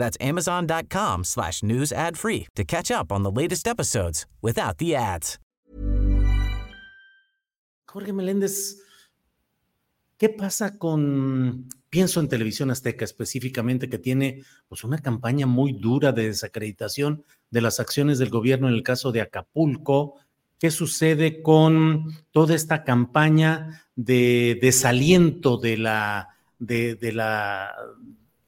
[0.00, 4.96] That's amazon.com slash news ad free to catch up on the latest episodes without the
[4.96, 5.38] ads.
[7.86, 8.82] Jorge Meléndez,
[10.16, 16.12] ¿qué pasa con, pienso en Televisión Azteca específicamente, que tiene pues una campaña muy dura
[16.12, 20.14] de desacreditación de las acciones del gobierno en el caso de Acapulco,
[20.60, 26.28] qué sucede con toda esta campaña de desaliento de la,
[26.60, 27.74] de, de la,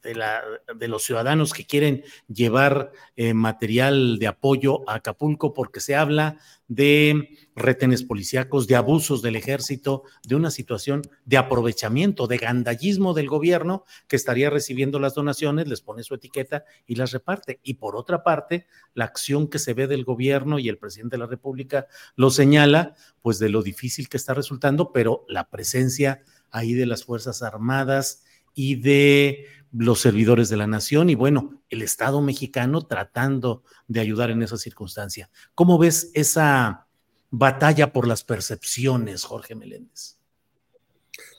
[0.03, 0.43] de, la,
[0.77, 6.39] de, los ciudadanos que quieren llevar eh, material de apoyo a Acapulco, porque se habla
[6.69, 13.29] de retenes policíacos, de abusos del ejército, de una situación de aprovechamiento, de gandallismo del
[13.29, 17.61] gobierno que estaría recibiendo las donaciones, les pone su etiqueta y las reparte.
[17.63, 21.21] Y por otra parte, la acción que se ve del gobierno y el presidente de
[21.21, 21.87] la República
[22.17, 27.05] lo señala, pues de lo difícil que está resultando, pero la presencia ahí de las
[27.05, 28.25] Fuerzas Armadas
[28.55, 34.31] y de los servidores de la nación y bueno, el Estado mexicano tratando de ayudar
[34.31, 35.31] en esa circunstancia.
[35.55, 36.87] ¿Cómo ves esa
[37.31, 40.19] batalla por las percepciones, Jorge Meléndez?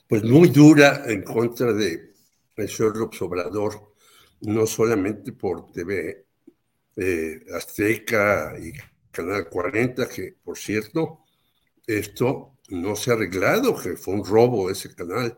[0.08, 2.12] Pues muy dura en contra de
[2.56, 3.94] el señor Obrador,
[4.42, 6.26] no solamente por TV
[6.96, 8.72] eh, Azteca y
[9.10, 11.20] Canal 40, que por cierto,
[11.86, 15.36] esto no se ha arreglado, que fue un robo ese canal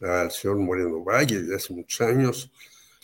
[0.00, 2.52] al señor Moreno Valle de hace muchos años,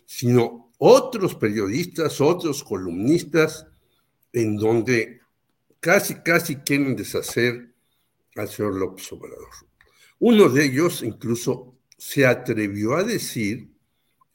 [0.05, 3.67] sino otros periodistas, otros columnistas,
[4.33, 5.21] en donde
[5.81, 7.73] casi, casi quieren deshacer
[8.37, 9.49] al señor López Obrador.
[10.19, 13.71] Uno de ellos incluso se atrevió a decir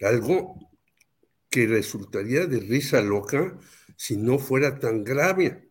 [0.01, 0.69] algo
[1.49, 3.57] que resultaría de risa loca
[3.95, 5.69] si no fuera tan grave.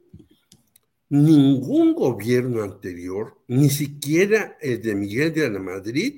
[1.11, 6.17] Ningún gobierno anterior, ni siquiera el de Miguel de la Madrid,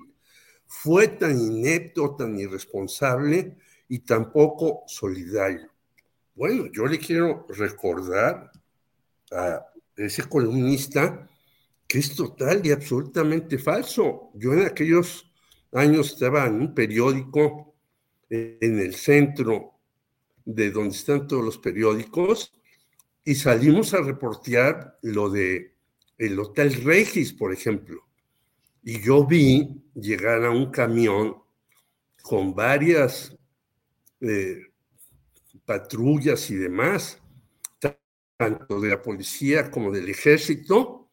[0.67, 3.57] fue tan inepto, tan irresponsable
[3.89, 5.71] y tan poco solidario.
[6.35, 8.51] Bueno, yo le quiero recordar
[9.33, 9.67] a
[9.97, 11.29] ese columnista
[11.87, 14.31] que es total y absolutamente falso.
[14.35, 15.31] Yo en aquellos
[15.73, 17.75] años estaba en un periódico
[18.29, 19.75] en el centro
[20.45, 22.53] de donde están todos los periódicos
[23.25, 25.75] y salimos a reportear lo de
[26.19, 28.06] el Hotel Regis, por ejemplo.
[28.89, 31.43] Y yo vi llegar a un camión
[32.23, 33.37] con varias
[34.21, 34.61] eh,
[35.65, 37.21] patrullas y demás,
[38.37, 41.11] tanto de la policía como del ejército,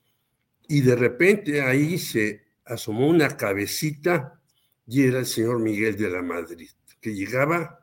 [0.67, 4.39] y de repente ahí se asomó una cabecita
[4.85, 6.69] y era el señor Miguel de la Madrid,
[7.01, 7.79] que llegaba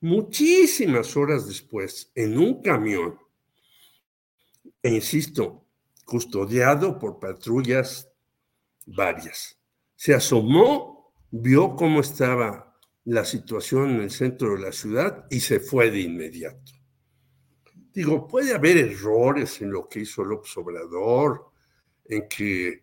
[0.00, 3.18] muchísimas horas después en un camión,
[4.82, 5.66] e insisto,
[6.06, 8.08] custodiado por patrullas
[8.88, 9.58] varias.
[9.94, 12.68] Se asomó, vio cómo estaba
[13.04, 16.72] la situación en el centro de la ciudad y se fue de inmediato.
[17.92, 21.50] digo, puede haber errores en lo que hizo López Obrador,
[22.04, 22.82] en que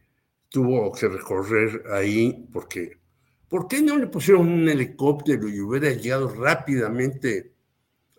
[0.50, 3.00] tuvo que recorrer ahí, porque
[3.48, 7.54] ¿por qué no le pusieron un helicóptero y hubiera llegado rápidamente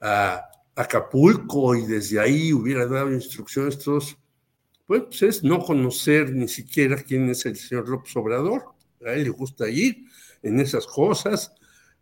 [0.00, 4.16] a Acapulco y desde ahí hubiera dado instrucciones todos?
[4.86, 8.64] Pues es no conocer ni siquiera quién es el señor López Obrador.
[9.04, 10.06] A él le gusta ir
[10.42, 11.52] en esas cosas,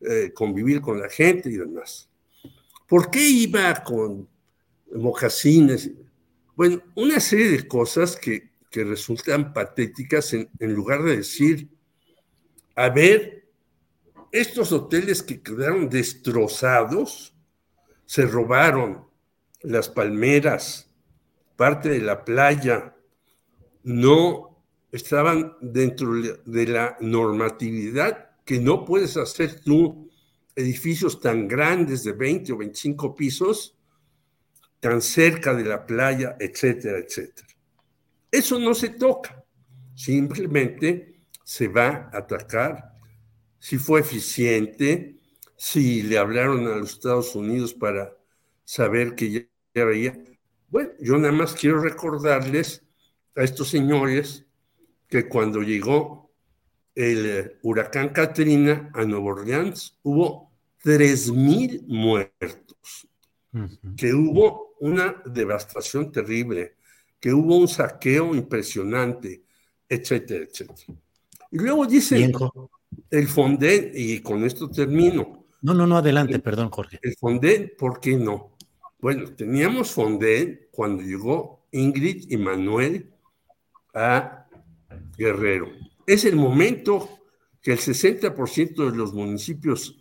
[0.01, 2.09] eh, convivir con la gente y demás.
[2.87, 4.29] ¿Por qué iba con
[4.93, 5.91] mocasines?
[6.55, 11.69] Bueno, una serie de cosas que, que resultan patéticas en lugar de decir,
[12.77, 13.49] a ver,
[14.31, 17.35] estos hoteles que quedaron destrozados,
[18.05, 19.07] se robaron
[19.63, 20.91] las palmeras,
[21.57, 22.95] parte de la playa,
[23.83, 26.13] no estaban dentro
[26.45, 30.11] de la normatividad que no puedes hacer tú
[30.55, 33.77] edificios tan grandes de 20 o 25 pisos,
[34.81, 37.49] tan cerca de la playa, etcétera, etcétera.
[38.31, 39.45] Eso no se toca,
[39.95, 42.95] simplemente se va a atacar
[43.59, 45.17] si fue eficiente,
[45.57, 48.15] si le hablaron a los Estados Unidos para
[48.65, 50.23] saber que ya veía.
[50.75, 52.83] Bueno, yo nada más quiero recordarles
[53.37, 54.45] a estos señores
[55.07, 56.33] que cuando llegó
[56.97, 60.51] el eh, huracán Katrina a Nueva Orleans hubo
[60.83, 63.07] 3.000 muertos,
[63.97, 66.75] que hubo una devastación terrible,
[67.21, 69.45] que hubo un saqueo impresionante,
[69.89, 70.99] etcétera, etcétera.
[71.53, 72.33] Y luego dice
[73.11, 75.47] el Fonden, y con esto termino.
[75.63, 76.99] No, no, no, adelante, perdón, Jorge.
[77.01, 78.54] El Fonden, ¿por qué no?
[79.05, 83.13] Bueno, teníamos Fonden cuando llegó Ingrid y Manuel
[83.93, 84.47] a
[85.19, 85.69] Guerrero
[86.07, 87.11] es el momento
[87.61, 89.99] que el 60% de los municipios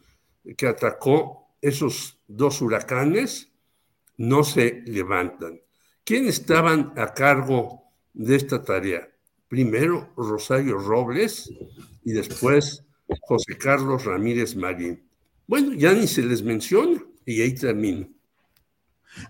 [0.56, 3.52] que atacó esos dos huracanes
[4.16, 5.60] no se levantan.
[6.06, 7.84] ¿Quién estaban a cargo
[8.14, 9.10] de esta tarea?
[9.50, 11.52] Primero Rosario Robles
[12.06, 12.86] y después
[13.20, 15.04] José Carlos Ramírez Marín.
[15.46, 18.08] Bueno, ya ni se les menciona y ahí termino.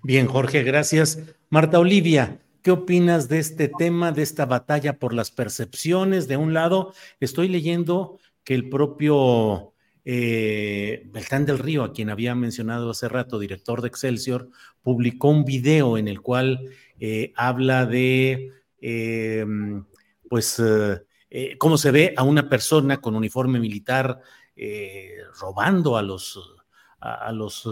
[0.03, 1.19] Bien, Jorge, gracias.
[1.49, 6.29] Marta Olivia, ¿Qué opinas de este tema, de esta batalla por las percepciones?
[6.29, 9.73] De un lado, estoy leyendo que el propio
[10.05, 14.49] eh, Beltrán del Río, a quien había mencionado hace rato, director de Excelsior,
[14.81, 16.69] publicó un video en el cual
[17.01, 19.45] eh, habla de, eh,
[20.29, 20.61] pues,
[21.57, 24.21] cómo se ve a una persona con uniforme militar
[25.37, 26.39] robando a los,
[27.01, 27.67] a los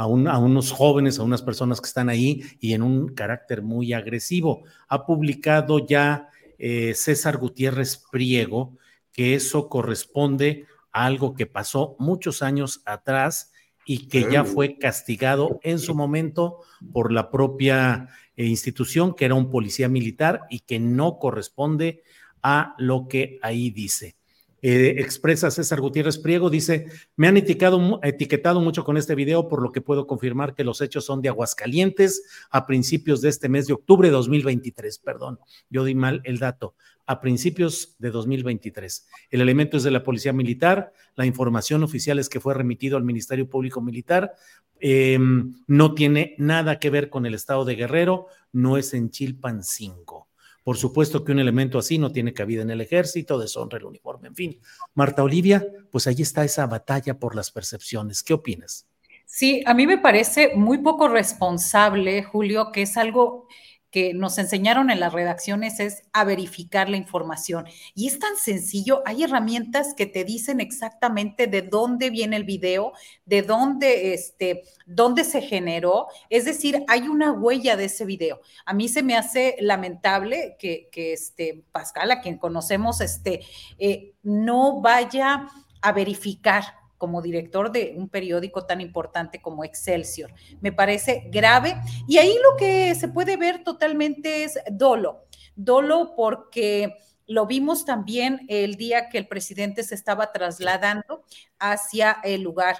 [0.00, 4.64] a, unos jóvenes, a unas personas que están ahí y en un carácter muy agresivo.
[4.88, 8.78] Ha publicado ya eh, César Gutiérrez Priego
[9.12, 13.52] que eso corresponde a algo que pasó muchos años atrás
[13.84, 16.60] y que ya fue castigado en su momento
[16.92, 22.02] por la propia eh, institución, que era un policía militar y que no corresponde
[22.42, 24.16] a lo que ahí dice.
[24.62, 26.86] Eh, expresa César Gutiérrez Priego, dice,
[27.16, 31.06] me han etiquetado, mucho con este video, por lo que puedo confirmar que los hechos
[31.06, 35.38] son de Aguascalientes a principios de este mes de octubre de 2023, perdón,
[35.70, 36.74] yo di mal el dato,
[37.06, 39.08] a principios de 2023.
[39.30, 43.04] El elemento es de la Policía Militar, la información oficial es que fue remitido al
[43.04, 44.34] Ministerio Público Militar,
[44.78, 49.64] em, no tiene nada que ver con el estado de Guerrero, no es en Chilpan
[49.64, 50.29] 5.
[50.70, 54.28] Por supuesto que un elemento así no tiene cabida en el ejército, deshonra el uniforme,
[54.28, 54.60] en fin.
[54.94, 58.22] Marta Olivia, pues ahí está esa batalla por las percepciones.
[58.22, 58.86] ¿Qué opinas?
[59.26, 63.48] Sí, a mí me parece muy poco responsable, Julio, que es algo
[63.90, 67.66] que nos enseñaron en las redacciones es a verificar la información.
[67.94, 72.92] Y es tan sencillo, hay herramientas que te dicen exactamente de dónde viene el video,
[73.26, 76.06] de dónde, este, dónde se generó.
[76.28, 78.40] Es decir, hay una huella de ese video.
[78.64, 83.40] A mí se me hace lamentable que, que este, Pascal, a quien conocemos, este,
[83.78, 85.48] eh, no vaya
[85.82, 90.30] a verificar como director de un periódico tan importante como Excelsior.
[90.60, 91.80] Me parece grave.
[92.06, 95.24] Y ahí lo que se puede ver totalmente es dolo.
[95.56, 101.24] Dolo porque lo vimos también el día que el presidente se estaba trasladando
[101.58, 102.76] hacia el lugar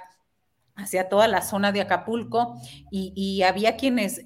[0.77, 2.55] hacia toda la zona de Acapulco
[2.91, 4.25] y, había quienes, eh,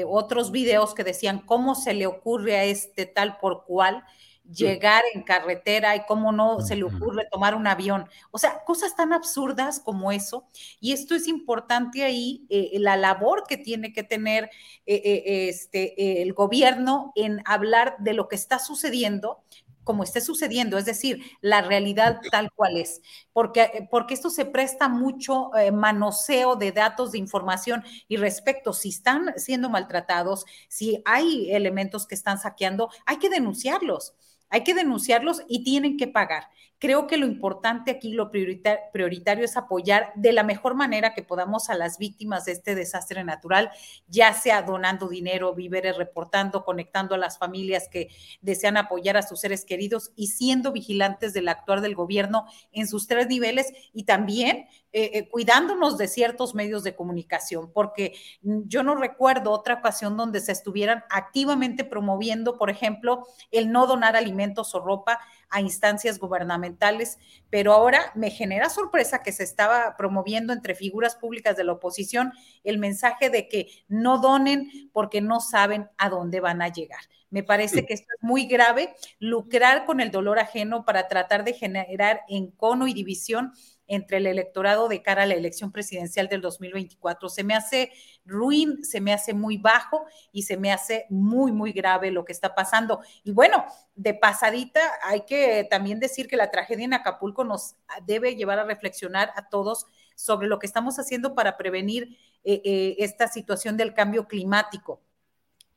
[0.00, 4.04] eh, otros videos que decían cómo se le ocurre a este tal por cual
[4.50, 8.08] llegar en carretera y cómo no se le ocurre tomar un avión.
[8.30, 10.46] O sea, cosas tan absurdas como eso.
[10.80, 14.50] Y esto es importante ahí, eh, la labor que tiene que tener
[14.86, 19.42] eh, eh, este, el gobierno en hablar de lo que está sucediendo
[19.84, 24.88] como esté sucediendo, es decir, la realidad tal cual es, porque, porque esto se presta
[24.88, 31.52] mucho eh, manoseo de datos, de información y respecto, si están siendo maltratados, si hay
[31.52, 34.14] elementos que están saqueando, hay que denunciarlos.
[34.50, 36.44] Hay que denunciarlos y tienen que pagar.
[36.78, 41.70] Creo que lo importante aquí, lo prioritario es apoyar de la mejor manera que podamos
[41.70, 43.70] a las víctimas de este desastre natural,
[44.06, 48.08] ya sea donando dinero, víveres, reportando, conectando a las familias que
[48.42, 53.06] desean apoyar a sus seres queridos y siendo vigilantes del actuar del gobierno en sus
[53.06, 58.94] tres niveles y también eh, eh, cuidándonos de ciertos medios de comunicación, porque yo no
[58.94, 64.78] recuerdo otra ocasión donde se estuvieran activamente promoviendo, por ejemplo, el no donar alimentos o
[64.78, 65.18] ropa
[65.50, 67.18] a instancias gubernamentales,
[67.50, 72.32] pero ahora me genera sorpresa que se estaba promoviendo entre figuras públicas de la oposición
[72.62, 77.00] el mensaje de que no donen porque no saben a dónde van a llegar.
[77.30, 81.52] Me parece que esto es muy grave, lucrar con el dolor ajeno para tratar de
[81.52, 83.52] generar encono y división
[83.86, 87.28] entre el electorado de cara a la elección presidencial del 2024.
[87.28, 87.92] Se me hace
[88.24, 92.32] ruin, se me hace muy bajo y se me hace muy, muy grave lo que
[92.32, 93.00] está pasando.
[93.22, 93.64] Y bueno,
[93.94, 97.76] de pasadita, hay que también decir que la tragedia en Acapulco nos
[98.06, 102.96] debe llevar a reflexionar a todos sobre lo que estamos haciendo para prevenir eh, eh,
[102.98, 105.00] esta situación del cambio climático.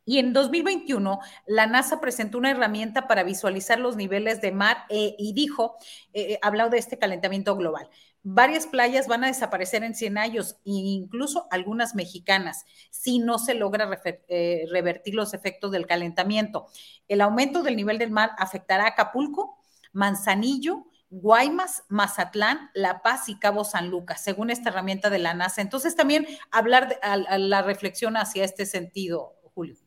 [0.09, 5.15] Y en 2021, la NASA presentó una herramienta para visualizar los niveles de mar eh,
[5.19, 5.75] y dijo,
[6.13, 7.89] eh, eh, hablado de este calentamiento global.
[8.23, 13.53] Varias playas van a desaparecer en 100 años, e incluso algunas mexicanas, si no se
[13.53, 13.85] logra
[14.71, 16.67] revertir los efectos del calentamiento.
[17.09, 19.57] El aumento del nivel del mar afectará a Acapulco,
[19.91, 25.61] Manzanillo, Guaymas, Mazatlán, La Paz y Cabo San Lucas, según esta herramienta de la NASA.
[25.61, 29.86] Entonces, también hablar de la reflexión hacia este sentido, Julio.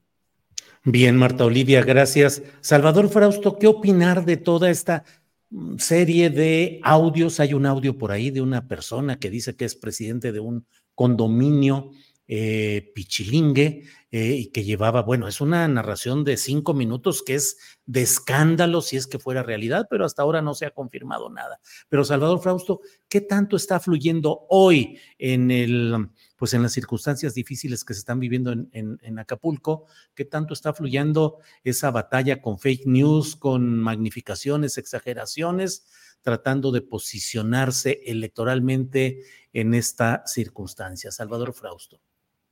[0.85, 2.43] Bien, Marta Olivia, gracias.
[2.63, 5.05] Salvador Frausto, ¿qué opinar de toda esta
[5.51, 7.39] mm, serie de audios?
[7.39, 10.67] Hay un audio por ahí de una persona que dice que es presidente de un
[10.95, 11.91] condominio
[12.29, 17.59] eh, pichilingue eh, y que llevaba, bueno, es una narración de cinco minutos que es
[17.85, 21.61] de escándalo si es que fuera realidad, pero hasta ahora no se ha confirmado nada.
[21.91, 26.09] Pero Salvador Frausto, ¿qué tanto está fluyendo hoy en el
[26.41, 31.37] pues en las circunstancias difíciles que se están viviendo en, Acapulco, qué tanto está fluyendo
[31.65, 35.85] esa batalla con fake news, con magnificaciones, exageraciones,
[36.23, 39.21] tratando de posicionarse electoralmente
[39.53, 41.13] en esta circunstancia.
[41.13, 42.01] Salvador Frausto.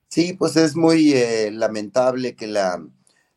[0.08, 2.86] Sí, pues es muy eh, lamentable que la,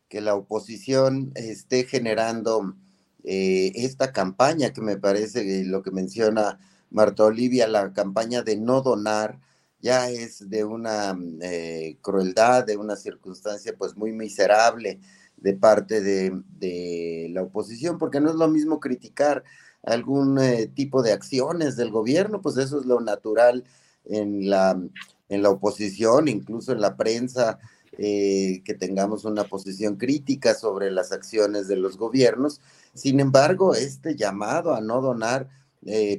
[0.06, 2.76] que la oposición esté generando
[3.24, 6.58] eh, esta campaña que me parece lo que menciona
[6.90, 9.40] Marta Olivia, la campaña de no donar
[9.82, 15.00] ya es de una mm, eh, crueldad, de una circunstancia pues muy miserable
[15.36, 19.42] de parte de, la oposición, porque no es lo mismo criticar
[19.82, 23.64] algún eh, tipo de acciones del gobierno, pues eso es lo natural
[24.04, 24.80] en la,
[25.28, 27.58] en la oposición, incluso en la prensa,
[27.98, 32.60] eh, que tengamos una posición crítica sobre las acciones de los gobiernos.
[32.94, 35.48] Sin embargo, este llamado a no donar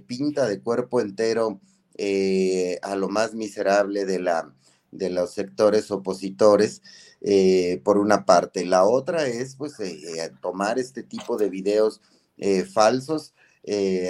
[0.08, 1.62] pinta de cuerpo entero
[1.96, 4.54] eh, a lo más miserable de, la,
[4.92, 6.82] de los sectores opositores,
[7.22, 8.66] eh, por una parte.
[8.66, 12.02] La otra es, pues, eh, tomar este tipo de videos
[12.74, 13.34] falsos,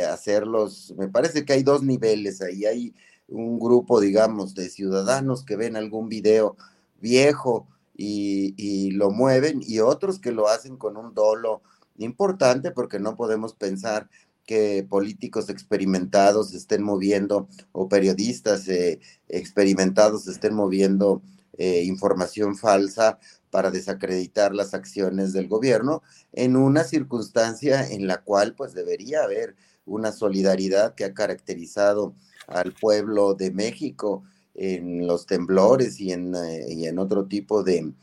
[0.09, 2.95] hacerlos, me parece que hay dos niveles ahí, hay
[3.27, 6.55] un grupo, digamos, de ciudadanos que ven algún video
[6.99, 11.61] viejo y, y, lo mueven y otros que lo hacen con un dolo
[11.97, 14.09] importante porque no podemos pensar
[14.45, 21.21] que políticos experimentados estén moviendo o periodistas eh, experimentados estén moviendo
[21.57, 23.19] eh, información falsa
[23.51, 26.01] para desacreditar las acciones del gobierno
[26.33, 32.15] en una circunstancia en la cual pues debería haber una solidaridad que ha caracterizado
[32.47, 34.23] al pueblo de México
[34.55, 37.93] en los temblores y en, eh, y en otro tipo de,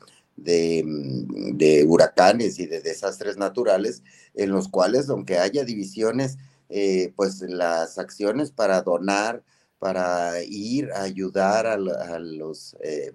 [0.40, 4.02] Mm, de, huracanes y de desastres naturales,
[4.34, 6.38] en los cuales, aunque haya divisiones,
[6.70, 9.42] eh, pues las acciones para donar,
[9.78, 13.12] para ir a ayudar a, los, eh,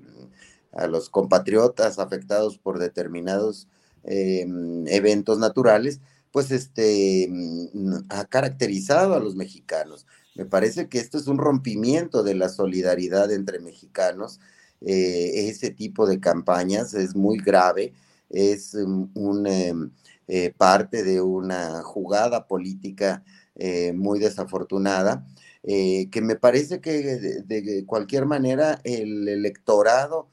[0.74, 3.68] a los compatriotas afectados por determinados
[4.04, 4.46] eh,
[4.88, 6.00] eventos naturales,
[6.32, 10.06] pues este, mm, ha caracterizado a los mexicanos.
[10.36, 14.40] Me parece que esto es un rompimiento de la solidaridad entre mexicanos
[14.82, 17.94] eh, ese tipo de campañas es muy grave,
[18.30, 18.76] es
[19.14, 19.92] una em,
[20.28, 23.24] eh, parte de una jugada política
[23.56, 25.26] eh, muy desafortunada,
[25.64, 26.92] que me parece que
[27.44, 30.30] de, cualquier manera el electorado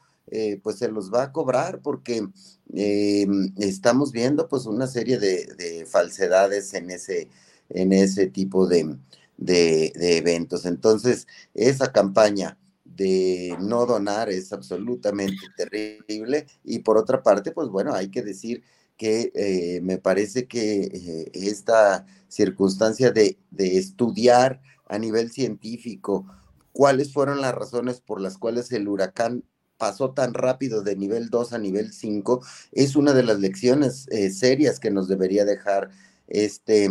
[0.62, 2.26] pues se los va a cobrar porque
[2.75, 3.26] eh,
[3.58, 7.28] estamos viendo pues una serie de, falsedades en ese,
[7.68, 8.96] en ese tipo de,
[9.37, 10.64] de, eventos.
[10.64, 12.56] Entonces, esa campaña
[12.96, 16.46] de no donar es absolutamente terrible.
[16.64, 18.62] Y por otra parte, pues bueno, hay que decir
[18.96, 26.26] que eh, me parece que esta circunstancia de, de estudiar a nivel científico
[26.72, 29.44] cuáles fueron las razones por las cuales el huracán
[29.82, 34.30] pasó tan rápido de nivel 2 a nivel 5, es una de las lecciones eh,
[34.30, 35.90] serias que nos debería dejar
[36.28, 36.88] este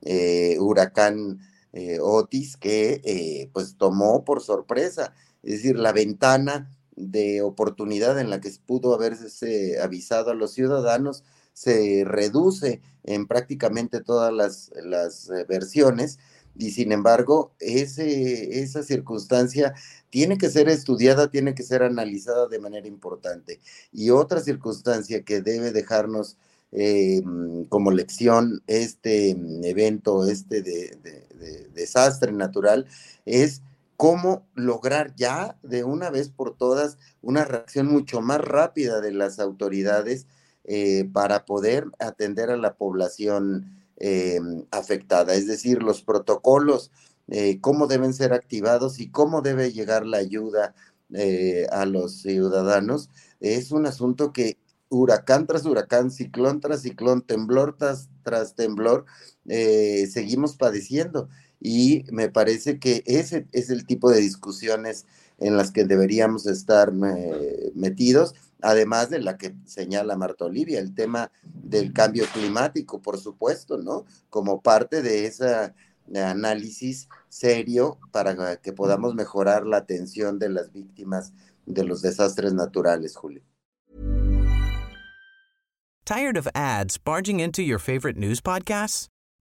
[0.00, 1.38] eh, huracán
[1.74, 8.40] eh, Otis que pues tomó por sorpresa, es decir, la ventana de oportunidad en la
[8.40, 16.18] que pudo haberse avisado a los ciudadanos se reduce en prácticamente todas las, las versiones
[16.56, 19.74] y sin embargo, ese, esa circunstancia
[20.10, 23.60] tiene que ser estudiada, tiene que ser analizada de manera importante.
[23.92, 26.36] Y otra circunstancia que debe dejarnos
[26.72, 27.22] eh,
[27.68, 29.30] como lección este
[29.64, 30.98] evento, este de,
[31.72, 32.86] desastre natural,
[33.24, 33.62] es
[34.00, 39.38] cómo lograr ya de una vez por todas una reacción mucho más rápida de las
[39.38, 40.26] autoridades
[40.64, 44.40] eh, para poder atender a la población eh,
[44.70, 46.90] afectada, es decir, los protocolos,
[47.28, 50.74] eh, cómo deben ser activados y cómo debe llegar la ayuda
[51.70, 54.56] a los ciudadanos, es un asunto que
[54.88, 59.04] huracán tras huracán, ciclón tras ciclón, temblor tras temblor,
[59.44, 61.28] seguimos padeciendo.
[61.60, 65.06] Y me parece que ese es el tipo de discusiones
[65.38, 71.30] en las que deberíamos estar metidos además de la que señala Marta Olivia, el tema
[71.42, 74.04] del cambio climático, por supuesto, ¿no?
[74.28, 75.72] Como parte de ese
[76.14, 81.32] análisis serio para que podamos mejorar la atención de las víctimas
[81.66, 83.42] de los desastres naturales, Julio.
[86.04, 89.09] Tired of ads barging into your favorite news podcasts?